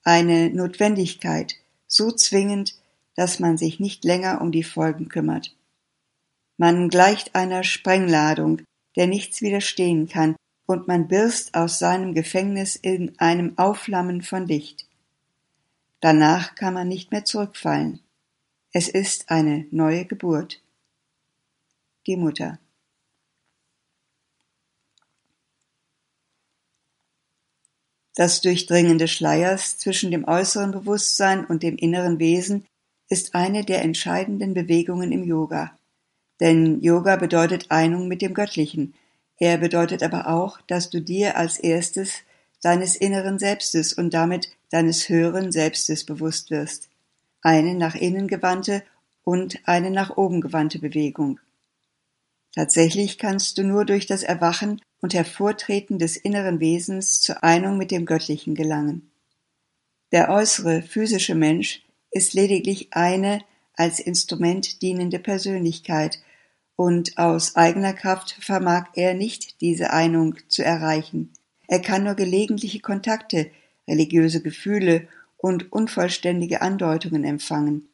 eine 0.04 0.50
Notwendigkeit, 0.50 1.56
so 1.88 2.12
zwingend, 2.12 2.76
dass 3.16 3.40
man 3.40 3.58
sich 3.58 3.80
nicht 3.80 4.04
länger 4.04 4.42
um 4.42 4.52
die 4.52 4.64
Folgen 4.64 5.08
kümmert. 5.08 5.56
Man 6.58 6.90
gleicht 6.90 7.36
einer 7.36 7.64
Sprengladung, 7.64 8.62
der 8.98 9.08
nichts 9.08 9.42
widerstehen 9.42 10.10
kann, 10.10 10.36
und 10.66 10.90
man 10.90 11.08
birst 11.08 11.56
aus 11.56 11.80
seinem 11.80 12.14
Gefängnis 12.14 12.76
in 12.76 13.18
einem 13.18 13.58
Aufflammen 13.58 14.22
von 14.22 14.46
Licht. 14.46 14.88
Danach 16.02 16.56
kann 16.56 16.74
man 16.74 16.90
nicht 16.90 17.12
mehr 17.12 17.24
zurückfallen. 17.24 18.02
Es 18.74 18.90
ist 18.90 19.32
eine 19.32 19.68
neue 19.72 20.04
Geburt. 20.04 20.61
Die 22.08 22.18
Mutter. 22.18 22.60
Das 28.16 28.42
Durchdringen 28.42 28.98
des 28.98 29.12
Schleiers 29.12 29.78
zwischen 29.78 30.10
dem 30.10 30.28
äußeren 30.28 30.72
Bewusstsein 30.72 31.46
und 31.46 31.64
dem 31.64 31.78
inneren 31.78 32.18
Wesen 32.20 32.66
ist 33.08 33.36
eine 33.36 33.64
der 33.64 33.84
entscheidenden 33.84 34.54
Bewegungen 34.54 35.12
im 35.12 35.24
Yoga. 35.24 35.78
Denn 36.40 36.82
Yoga 36.82 37.18
bedeutet 37.18 37.70
Einung 37.70 38.08
mit 38.08 38.22
dem 38.24 38.34
Göttlichen. 38.34 38.96
Er 39.38 39.60
bedeutet 39.60 40.02
aber 40.02 40.28
auch, 40.28 40.60
dass 40.62 40.90
du 40.90 41.02
dir 41.02 41.38
als 41.38 41.60
erstes 41.60 42.24
deines 42.62 42.96
inneren 42.96 43.38
Selbstes 43.38 43.94
und 43.94 44.14
damit 44.14 44.50
deines 44.72 45.08
höheren 45.08 45.52
Selbstes 45.52 46.04
bewusst 46.04 46.50
wirst. 46.50 46.90
Eine 47.42 47.76
nach 47.76 47.96
innen 47.96 48.28
gewandte 48.28 48.84
und 49.24 49.60
eine 49.66 49.92
nach 49.92 50.18
oben 50.18 50.42
gewandte 50.42 50.80
Bewegung. 50.80 51.40
Tatsächlich 52.54 53.18
kannst 53.18 53.58
du 53.58 53.64
nur 53.64 53.86
durch 53.86 54.06
das 54.06 54.24
Erwachen 54.24 54.82
und 55.00 55.14
Hervortreten 55.14 56.00
des 56.00 56.18
inneren 56.18 56.60
Wesens 56.60 57.22
zur 57.22 57.44
Einung 57.44 57.78
mit 57.78 57.92
dem 57.92 58.06
Göttlichen 58.06 58.56
gelangen. 58.56 59.12
Der 60.12 60.30
äußere 60.30 60.82
physische 60.82 61.36
Mensch 61.36 61.84
ist 62.12 62.34
lediglich 62.34 62.90
eine 62.92 63.42
als 63.74 64.00
Instrument 64.00 64.82
dienende 64.82 65.20
Persönlichkeit, 65.20 66.20
und 66.82 67.20
aus 67.20 67.56
eigener 67.56 67.94
Kraft 67.94 68.38
vermag 68.40 68.88
er 68.96 69.14
nicht 69.14 69.62
diese 69.62 69.94
Einung 69.94 70.38
zu 70.48 70.64
erreichen. 70.64 71.32
Er 71.68 71.80
kann 71.80 72.04
nur 72.04 72.16
gelegentliche 72.16 72.80
Kontakte, 72.80 73.52
religiöse 73.88 74.42
Gefühle 74.42 75.08
und 75.38 75.72
unvollständige 75.72 76.64
Andeutungen 76.64 77.24
empfangen. 77.24 77.90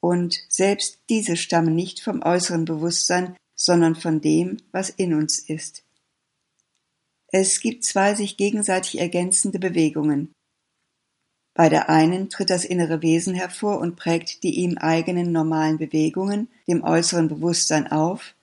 Und 0.00 0.40
selbst 0.48 1.00
diese 1.10 1.36
stammen 1.36 1.74
nicht 1.74 2.00
vom 2.00 2.22
äußeren 2.22 2.64
Bewusstsein, 2.64 3.36
sondern 3.56 3.96
von 3.96 4.20
dem, 4.20 4.58
was 4.70 4.90
in 4.90 5.14
uns 5.14 5.40
ist. 5.40 5.82
Es 7.28 7.60
gibt 7.60 7.84
zwei 7.84 8.14
sich 8.14 8.36
gegenseitig 8.36 9.00
ergänzende 9.00 9.58
Bewegungen. 9.58 10.32
Bei 11.54 11.68
der 11.68 11.88
einen 11.88 12.28
tritt 12.28 12.50
das 12.50 12.64
innere 12.64 13.02
Wesen 13.02 13.34
hervor 13.34 13.80
und 13.80 13.96
prägt 13.96 14.42
die 14.42 14.56
ihm 14.56 14.76
eigenen 14.76 15.32
normalen 15.32 15.78
Bewegungen 15.78 16.48
dem 16.68 16.84
äußeren 16.84 17.28
Bewusstsein 17.28 17.90
auf, 17.90 18.34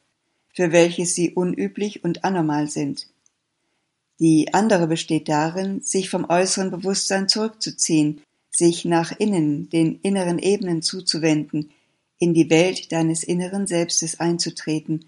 für 0.53 0.71
welches 0.71 1.13
sie 1.15 1.31
unüblich 1.31 2.03
und 2.03 2.25
anormal 2.25 2.67
sind. 2.67 3.07
Die 4.19 4.53
andere 4.53 4.87
besteht 4.87 5.29
darin, 5.29 5.81
sich 5.81 6.09
vom 6.09 6.29
äußeren 6.29 6.71
Bewusstsein 6.71 7.27
zurückzuziehen, 7.27 8.21
sich 8.49 8.85
nach 8.85 9.11
innen, 9.11 9.69
den 9.69 9.99
inneren 10.01 10.39
Ebenen 10.39 10.81
zuzuwenden, 10.81 11.71
in 12.19 12.33
die 12.33 12.49
Welt 12.49 12.91
deines 12.91 13.23
inneren 13.23 13.67
Selbstes 13.67 14.19
einzutreten 14.19 15.05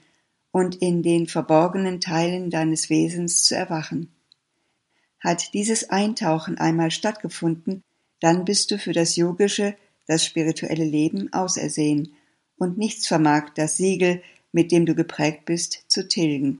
und 0.52 0.76
in 0.76 1.04
den 1.04 1.28
verborgenen 1.28 2.00
Teilen 2.00 2.50
deines 2.50 2.90
Wesens 2.90 3.44
zu 3.44 3.56
erwachen. 3.56 4.14
Hat 5.20 5.54
dieses 5.54 5.90
Eintauchen 5.90 6.58
einmal 6.58 6.92
stattgefunden, 6.92 7.82
dann 8.20 8.46
bist 8.46 8.72
du 8.72 8.78
für 8.78 8.94
das 8.94 9.16
yogische, 9.16 9.76
das 10.08 10.26
spirituelle 10.26 10.86
Leben 10.86 11.32
ausersehen, 11.34 12.16
und 12.58 12.78
nichts 12.78 13.08
vermag 13.08 13.50
das 13.56 13.78
Siegel, 13.78 14.24
mit 14.52 14.72
dem 14.72 14.86
du 14.86 14.96
geprägt 14.96 15.46
bist, 15.46 15.84
zu 15.88 16.08
tilgen. 16.08 16.58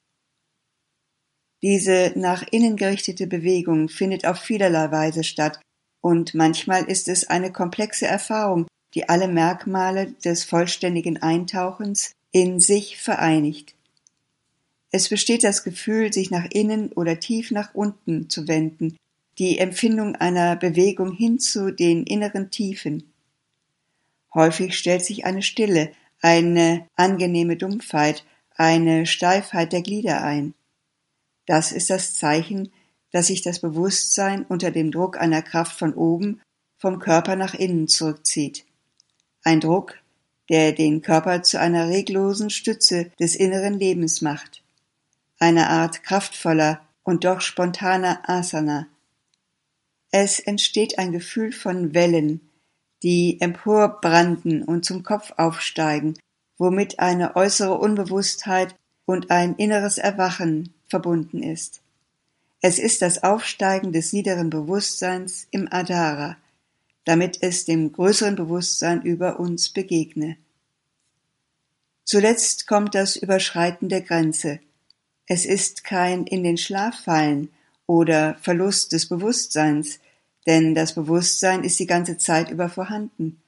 Diese 1.62 2.12
nach 2.16 2.46
innen 2.50 2.76
gerichtete 2.76 3.26
Bewegung 3.26 3.88
findet 3.88 4.26
auf 4.26 4.38
vielerlei 4.38 4.90
Weise 4.90 5.24
statt 5.24 5.60
und 6.02 6.34
manchmal 6.34 6.84
ist 6.84 7.08
es 7.08 7.26
eine 7.26 7.50
komplexe 7.50 8.06
Erfahrung, 8.06 8.66
die 8.96 9.10
alle 9.10 9.28
Merkmale 9.28 10.12
des 10.24 10.44
vollständigen 10.44 11.22
Eintauchens 11.22 12.12
in 12.32 12.60
sich 12.60 12.96
vereinigt. 12.96 13.74
Es 14.90 15.10
besteht 15.10 15.44
das 15.44 15.64
Gefühl, 15.64 16.14
sich 16.14 16.30
nach 16.30 16.46
innen 16.50 16.92
oder 16.92 17.20
tief 17.20 17.50
nach 17.50 17.74
unten 17.74 18.30
zu 18.30 18.48
wenden, 18.48 18.96
die 19.38 19.58
Empfindung 19.58 20.16
einer 20.16 20.56
Bewegung 20.56 21.12
hin 21.12 21.38
zu 21.38 21.70
den 21.70 22.04
inneren 22.04 22.50
Tiefen. 22.50 23.12
Häufig 24.32 24.78
stellt 24.78 25.04
sich 25.04 25.26
eine 25.26 25.42
Stille, 25.42 25.92
eine 26.22 26.88
angenehme 26.96 27.56
Dumpfheit, 27.56 28.24
eine 28.54 29.04
Steifheit 29.04 29.74
der 29.74 29.82
Glieder 29.82 30.22
ein. 30.22 30.54
Das 31.44 31.70
ist 31.70 31.90
das 31.90 32.14
Zeichen, 32.14 32.72
dass 33.12 33.26
sich 33.26 33.42
das 33.42 33.60
Bewusstsein 33.60 34.46
unter 34.46 34.70
dem 34.70 34.90
Druck 34.90 35.20
einer 35.20 35.42
Kraft 35.42 35.78
von 35.78 35.92
oben 35.92 36.40
vom 36.78 36.98
Körper 36.98 37.36
nach 37.36 37.52
innen 37.52 37.88
zurückzieht. 37.88 38.64
Ein 39.46 39.60
Druck, 39.60 39.94
der 40.50 40.72
den 40.72 41.02
Körper 41.02 41.44
zu 41.44 41.60
einer 41.60 41.88
reglosen 41.88 42.50
Stütze 42.50 43.12
des 43.20 43.36
inneren 43.36 43.74
Lebens 43.78 44.20
macht. 44.20 44.64
Eine 45.38 45.70
Art 45.70 46.02
kraftvoller 46.02 46.80
und 47.04 47.22
doch 47.22 47.40
spontaner 47.40 48.28
Asana. 48.28 48.88
Es 50.10 50.40
entsteht 50.40 50.98
ein 50.98 51.12
Gefühl 51.12 51.52
von 51.52 51.94
Wellen, 51.94 52.40
die 53.04 53.40
emporbranden 53.40 54.64
und 54.64 54.84
zum 54.84 55.04
Kopf 55.04 55.32
aufsteigen, 55.36 56.18
womit 56.58 56.98
eine 56.98 57.36
äußere 57.36 57.78
Unbewusstheit 57.78 58.74
und 59.04 59.30
ein 59.30 59.54
inneres 59.54 59.96
Erwachen 59.96 60.74
verbunden 60.88 61.44
ist. 61.44 61.82
Es 62.62 62.80
ist 62.80 63.00
das 63.00 63.22
Aufsteigen 63.22 63.92
des 63.92 64.12
niederen 64.12 64.50
Bewusstseins 64.50 65.46
im 65.52 65.68
Adhara, 65.70 66.36
damit 67.06 67.38
es 67.40 67.64
dem 67.64 67.92
größeren 67.92 68.36
Bewusstsein 68.36 69.00
über 69.00 69.40
uns 69.40 69.70
begegne. 69.70 70.36
Zuletzt 72.04 72.66
kommt 72.66 72.94
das 72.94 73.16
Überschreiten 73.16 73.88
der 73.88 74.02
Grenze. 74.02 74.60
Es 75.26 75.46
ist 75.46 75.84
kein 75.84 76.24
in 76.26 76.44
den 76.44 76.58
Schlaf 76.58 77.00
fallen 77.04 77.48
oder 77.86 78.36
Verlust 78.42 78.92
des 78.92 79.08
Bewusstseins, 79.08 80.00
denn 80.46 80.74
das 80.74 80.94
Bewusstsein 80.94 81.64
ist 81.64 81.78
die 81.78 81.86
ganze 81.86 82.18
Zeit 82.18 82.50
über 82.50 82.68
vorhanden. 82.68 83.40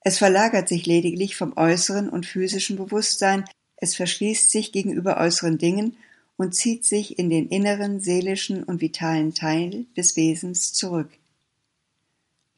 Es 0.00 0.18
verlagert 0.18 0.68
sich 0.68 0.86
lediglich 0.86 1.36
vom 1.36 1.56
äußeren 1.56 2.08
und 2.08 2.26
physischen 2.26 2.76
Bewusstsein, 2.76 3.44
es 3.76 3.94
verschließt 3.96 4.50
sich 4.50 4.72
gegenüber 4.72 5.18
äußeren 5.18 5.58
Dingen 5.58 5.96
und 6.36 6.54
zieht 6.54 6.86
sich 6.86 7.18
in 7.18 7.28
den 7.28 7.48
inneren, 7.48 8.00
seelischen 8.00 8.64
und 8.64 8.80
vitalen 8.80 9.34
Teil 9.34 9.86
des 9.96 10.16
Wesens 10.16 10.72
zurück. 10.72 11.10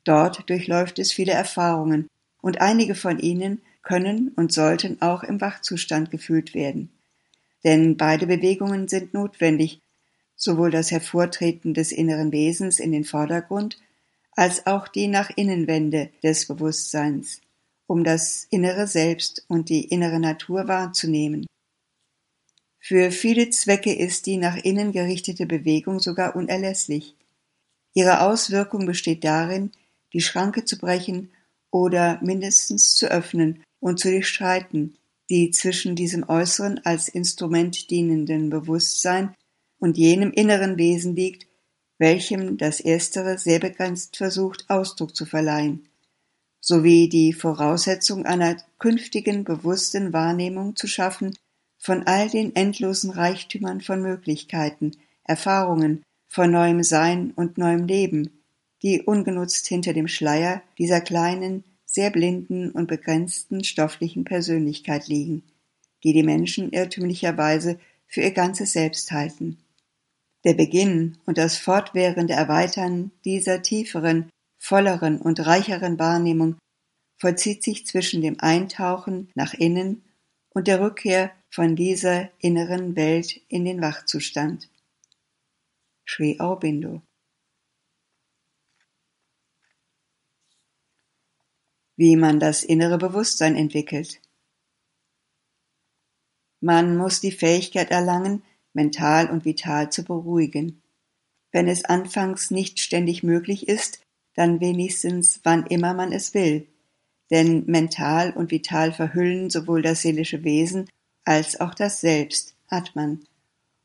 Dort 0.05 0.49
durchläuft 0.49 0.99
es 0.99 1.13
viele 1.13 1.33
Erfahrungen, 1.33 2.09
und 2.43 2.61
einige 2.61 2.95
von 2.95 3.19
ihnen 3.19 3.63
können 3.83 4.29
und 4.37 4.53
sollten 4.53 5.01
auch 5.01 5.23
im 5.23 5.41
Wachzustand 5.41 6.11
gefühlt 6.11 6.55
werden. 6.55 6.91
Denn 7.65 7.97
beide 7.97 8.27
Bewegungen 8.27 8.89
sind 8.89 9.15
notwendig, 9.15 9.81
sowohl 10.37 10.71
das 10.71 10.91
Hervortreten 10.91 11.75
des 11.75 11.93
inneren 11.93 12.33
Wesens 12.33 12.81
in 12.81 12.93
den 12.93 13.05
Vordergrund 13.05 13.79
als 14.33 14.67
auch 14.67 14.89
die 14.89 15.09
nach 15.09 15.31
Innenwende 15.31 16.11
des 16.23 16.47
Bewusstseins, 16.47 17.43
um 17.87 18.05
das 18.05 18.47
innere 18.51 18.87
Selbst 18.87 19.45
und 19.49 19.69
die 19.69 19.85
innere 19.85 20.21
Natur 20.21 20.69
wahrzunehmen. 20.69 21.47
Für 22.79 23.11
viele 23.11 23.51
Zwecke 23.51 23.93
ist 23.93 24.25
die 24.25 24.39
nach 24.39 24.57
innen 24.57 24.93
gerichtete 24.93 25.45
Bewegung 25.45 26.01
sogar 26.01 26.37
unerlässlich. 26.37 27.15
Ihre 27.93 28.23
Auswirkung 28.23 28.87
besteht 28.87 29.25
darin, 29.25 29.73
die 30.13 30.21
Schranke 30.21 30.65
zu 30.65 30.79
brechen 30.79 31.31
oder 31.71 32.19
mindestens 32.23 32.95
zu 32.95 33.11
öffnen 33.11 33.63
und 33.81 34.01
zu 34.01 34.11
durchschreiten, 34.11 34.97
die 35.31 35.51
zwischen 35.51 35.95
diesem 35.95 36.29
äußeren 36.29 36.81
als 36.85 37.09
Instrument 37.09 37.91
dienenden 37.91 38.51
Bewusstsein 38.51 39.35
und 39.79 39.97
jenem 39.97 40.33
inneren 40.33 40.77
Wesen 40.77 41.15
liegt, 41.15 41.47
welchem 41.99 42.57
das 42.57 42.81
Erstere 42.81 43.39
sehr 43.39 43.61
begrenzt 43.61 44.17
versucht 44.17 44.69
Ausdruck 44.69 45.15
zu 45.15 45.27
verleihen, 45.27 45.89
sowie 46.61 47.09
die 47.09 47.33
Voraussetzung 47.33 48.27
einer 48.27 48.57
künftigen 48.79 49.45
bewussten 49.45 50.13
Wahrnehmung 50.13 50.77
zu 50.77 50.87
schaffen 50.87 51.37
von 51.79 52.07
all 52.07 52.29
den 52.29 52.55
endlosen 52.57 53.11
Reichtümern 53.11 53.81
von 53.81 54.03
Möglichkeiten, 54.03 54.93
Erfahrungen, 55.25 56.03
von 56.29 56.51
neuem 56.51 56.83
Sein 56.83 57.33
und 57.37 57.59
neuem 57.59 57.87
Leben, 57.87 58.40
die 58.83 59.03
ungenutzt 59.03 59.67
hinter 59.67 59.93
dem 59.93 60.09
Schleier 60.09 60.63
dieser 60.79 61.01
kleinen, 61.01 61.65
sehr 61.85 62.11
blinden 62.11 62.71
und 62.71 62.87
begrenzten 62.87 63.65
stofflichen 63.65 64.25
Persönlichkeit 64.25 65.09
liegen, 65.09 65.43
die 66.05 66.13
die 66.13 66.23
Menschen 66.23 66.71
irrtümlicherweise 66.73 67.79
für 68.07 68.23
ihr 68.23 68.33
ganzes 68.33 68.73
Selbst 68.73 69.11
halten. 69.11 69.59
Der 70.45 70.55
Beginn 70.55 71.19
und 71.27 71.37
das 71.37 71.59
fortwährende 71.59 72.33
Erweitern 72.33 73.11
dieser 73.25 73.63
tieferen, 73.63 74.31
volleren 74.59 75.21
und 75.21 75.45
reicheren 75.47 75.99
Wahrnehmung 75.99 76.57
vollzieht 77.19 77.63
sich 77.63 77.87
zwischen 77.87 78.23
dem 78.23 78.41
Eintauchen 78.41 79.31
nach 79.35 79.53
innen 79.53 80.03
und 80.55 80.69
der 80.69 80.81
Rückkehr 80.81 81.33
von 81.51 81.77
dieser 81.77 82.31
inneren 82.39 82.97
Welt 82.97 83.41
in 83.49 83.65
den 83.65 83.83
Wachzustand. 83.83 84.71
Sri 86.07 86.41
Aurobindo 86.41 87.03
Wie 92.01 92.17
man 92.17 92.41
das 92.41 92.65
innere 92.65 92.97
Bewusstsein 92.97 93.57
entwickelt. 93.57 94.23
Man 96.63 96.97
muss 96.97 97.21
die 97.21 97.31
Fähigkeit 97.31 97.91
erlangen, 97.91 98.43
mental 98.73 99.29
und 99.29 99.45
vital 99.45 99.93
zu 99.93 100.03
beruhigen. 100.05 100.81
Wenn 101.53 101.69
es 101.69 101.85
anfangs 101.85 102.51
nicht 102.51 102.81
ständig 102.81 103.23
möglich 103.23 103.69
ist, 103.69 104.01
dann 104.35 104.61
wenigstens 104.61 105.41
wann 105.43 105.67
immer 105.67 105.93
man 105.93 106.11
es 106.11 106.33
will, 106.33 106.67
denn 107.31 107.67
mental 107.67 108.33
und 108.33 108.51
vital 108.51 108.95
verhüllen 108.95 109.51
sowohl 109.51 109.83
das 109.83 110.01
seelische 110.01 110.43
Wesen 110.43 110.89
als 111.27 111.61
auch 111.61 111.75
das 111.75 112.01
Selbst, 112.01 112.57
Atman. 112.69 113.27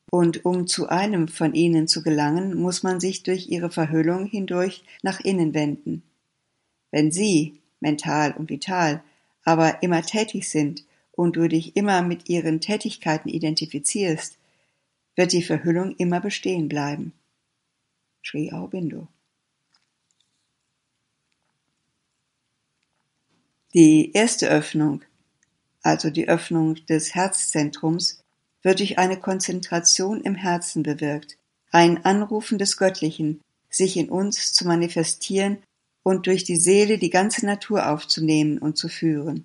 Und 0.10 0.46
um 0.46 0.68
zu 0.68 0.88
einem 0.88 1.28
von 1.28 1.54
ihnen 1.54 1.90
zu 1.90 2.02
gelangen, 2.02 2.56
muss 2.56 2.82
man 2.82 3.02
sich 3.02 3.24
durch 3.24 3.50
ihre 3.50 3.72
Verhüllung 3.72 4.26
hindurch 4.26 4.86
nach 5.04 5.20
innen 5.20 5.54
wenden. 5.54 6.02
Wenn 6.92 7.12
sie, 7.12 7.60
mental 7.80 8.34
und 8.34 8.50
vital, 8.50 9.04
aber 9.44 9.84
immer 9.84 10.02
tätig 10.02 10.50
sind 10.50 10.86
und 11.12 11.36
du 11.36 11.48
dich 11.48 11.76
immer 11.76 12.02
mit 12.02 12.30
ihren 12.30 12.62
Tätigkeiten 12.62 13.30
identifizierst, 13.30 14.38
wird 15.16 15.32
die 15.32 15.44
Verhüllung 15.44 15.96
immer 15.98 16.20
bestehen 16.20 16.68
bleiben. 16.68 17.14
Sri 18.24 18.52
Aurobindo. 18.52 19.08
Die 23.74 24.14
erste 24.14 24.50
Öffnung, 24.50 25.04
also 25.82 26.10
die 26.10 26.28
Öffnung 26.28 26.76
des 26.86 27.14
Herzzentrums, 27.14 28.24
wird 28.62 28.80
durch 28.80 28.98
eine 28.98 29.20
Konzentration 29.20 30.22
im 30.22 30.36
Herzen 30.36 30.82
bewirkt, 30.82 31.38
ein 31.72 32.04
Anrufen 32.04 32.58
des 32.58 32.78
Göttlichen, 32.78 33.42
sich 33.70 33.98
in 33.98 34.10
uns 34.10 34.54
zu 34.54 34.66
manifestieren 34.66 35.58
und 36.06 36.28
durch 36.28 36.44
die 36.44 36.56
Seele 36.56 37.00
die 37.00 37.10
ganze 37.10 37.48
Natur 37.48 37.90
aufzunehmen 37.90 38.60
und 38.60 38.78
zu 38.78 38.90
führen. 38.90 39.44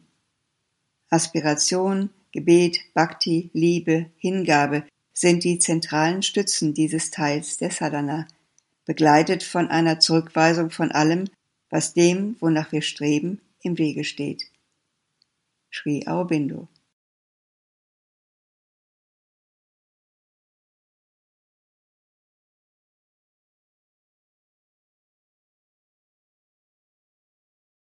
Aspiration, 1.08 2.10
Gebet, 2.32 2.80
Bhakti, 2.92 3.48
Liebe, 3.54 4.10
Hingabe 4.18 4.84
sind 5.14 5.42
die 5.44 5.58
zentralen 5.58 6.22
Stützen 6.22 6.74
dieses 6.74 7.10
Teils 7.10 7.56
der 7.56 7.70
Sadhana, 7.70 8.28
begleitet 8.84 9.42
von 9.42 9.68
einer 9.68 10.00
Zurückweisung 10.00 10.70
von 10.70 10.92
allem, 10.92 11.30
was 11.70 11.94
dem, 11.94 12.36
wonach 12.40 12.72
wir 12.72 12.82
streben, 12.82 13.40
im 13.62 13.78
Wege 13.78 14.04
steht. 14.04 14.42
Sri 15.72 16.06
Aurobindo 16.06 16.68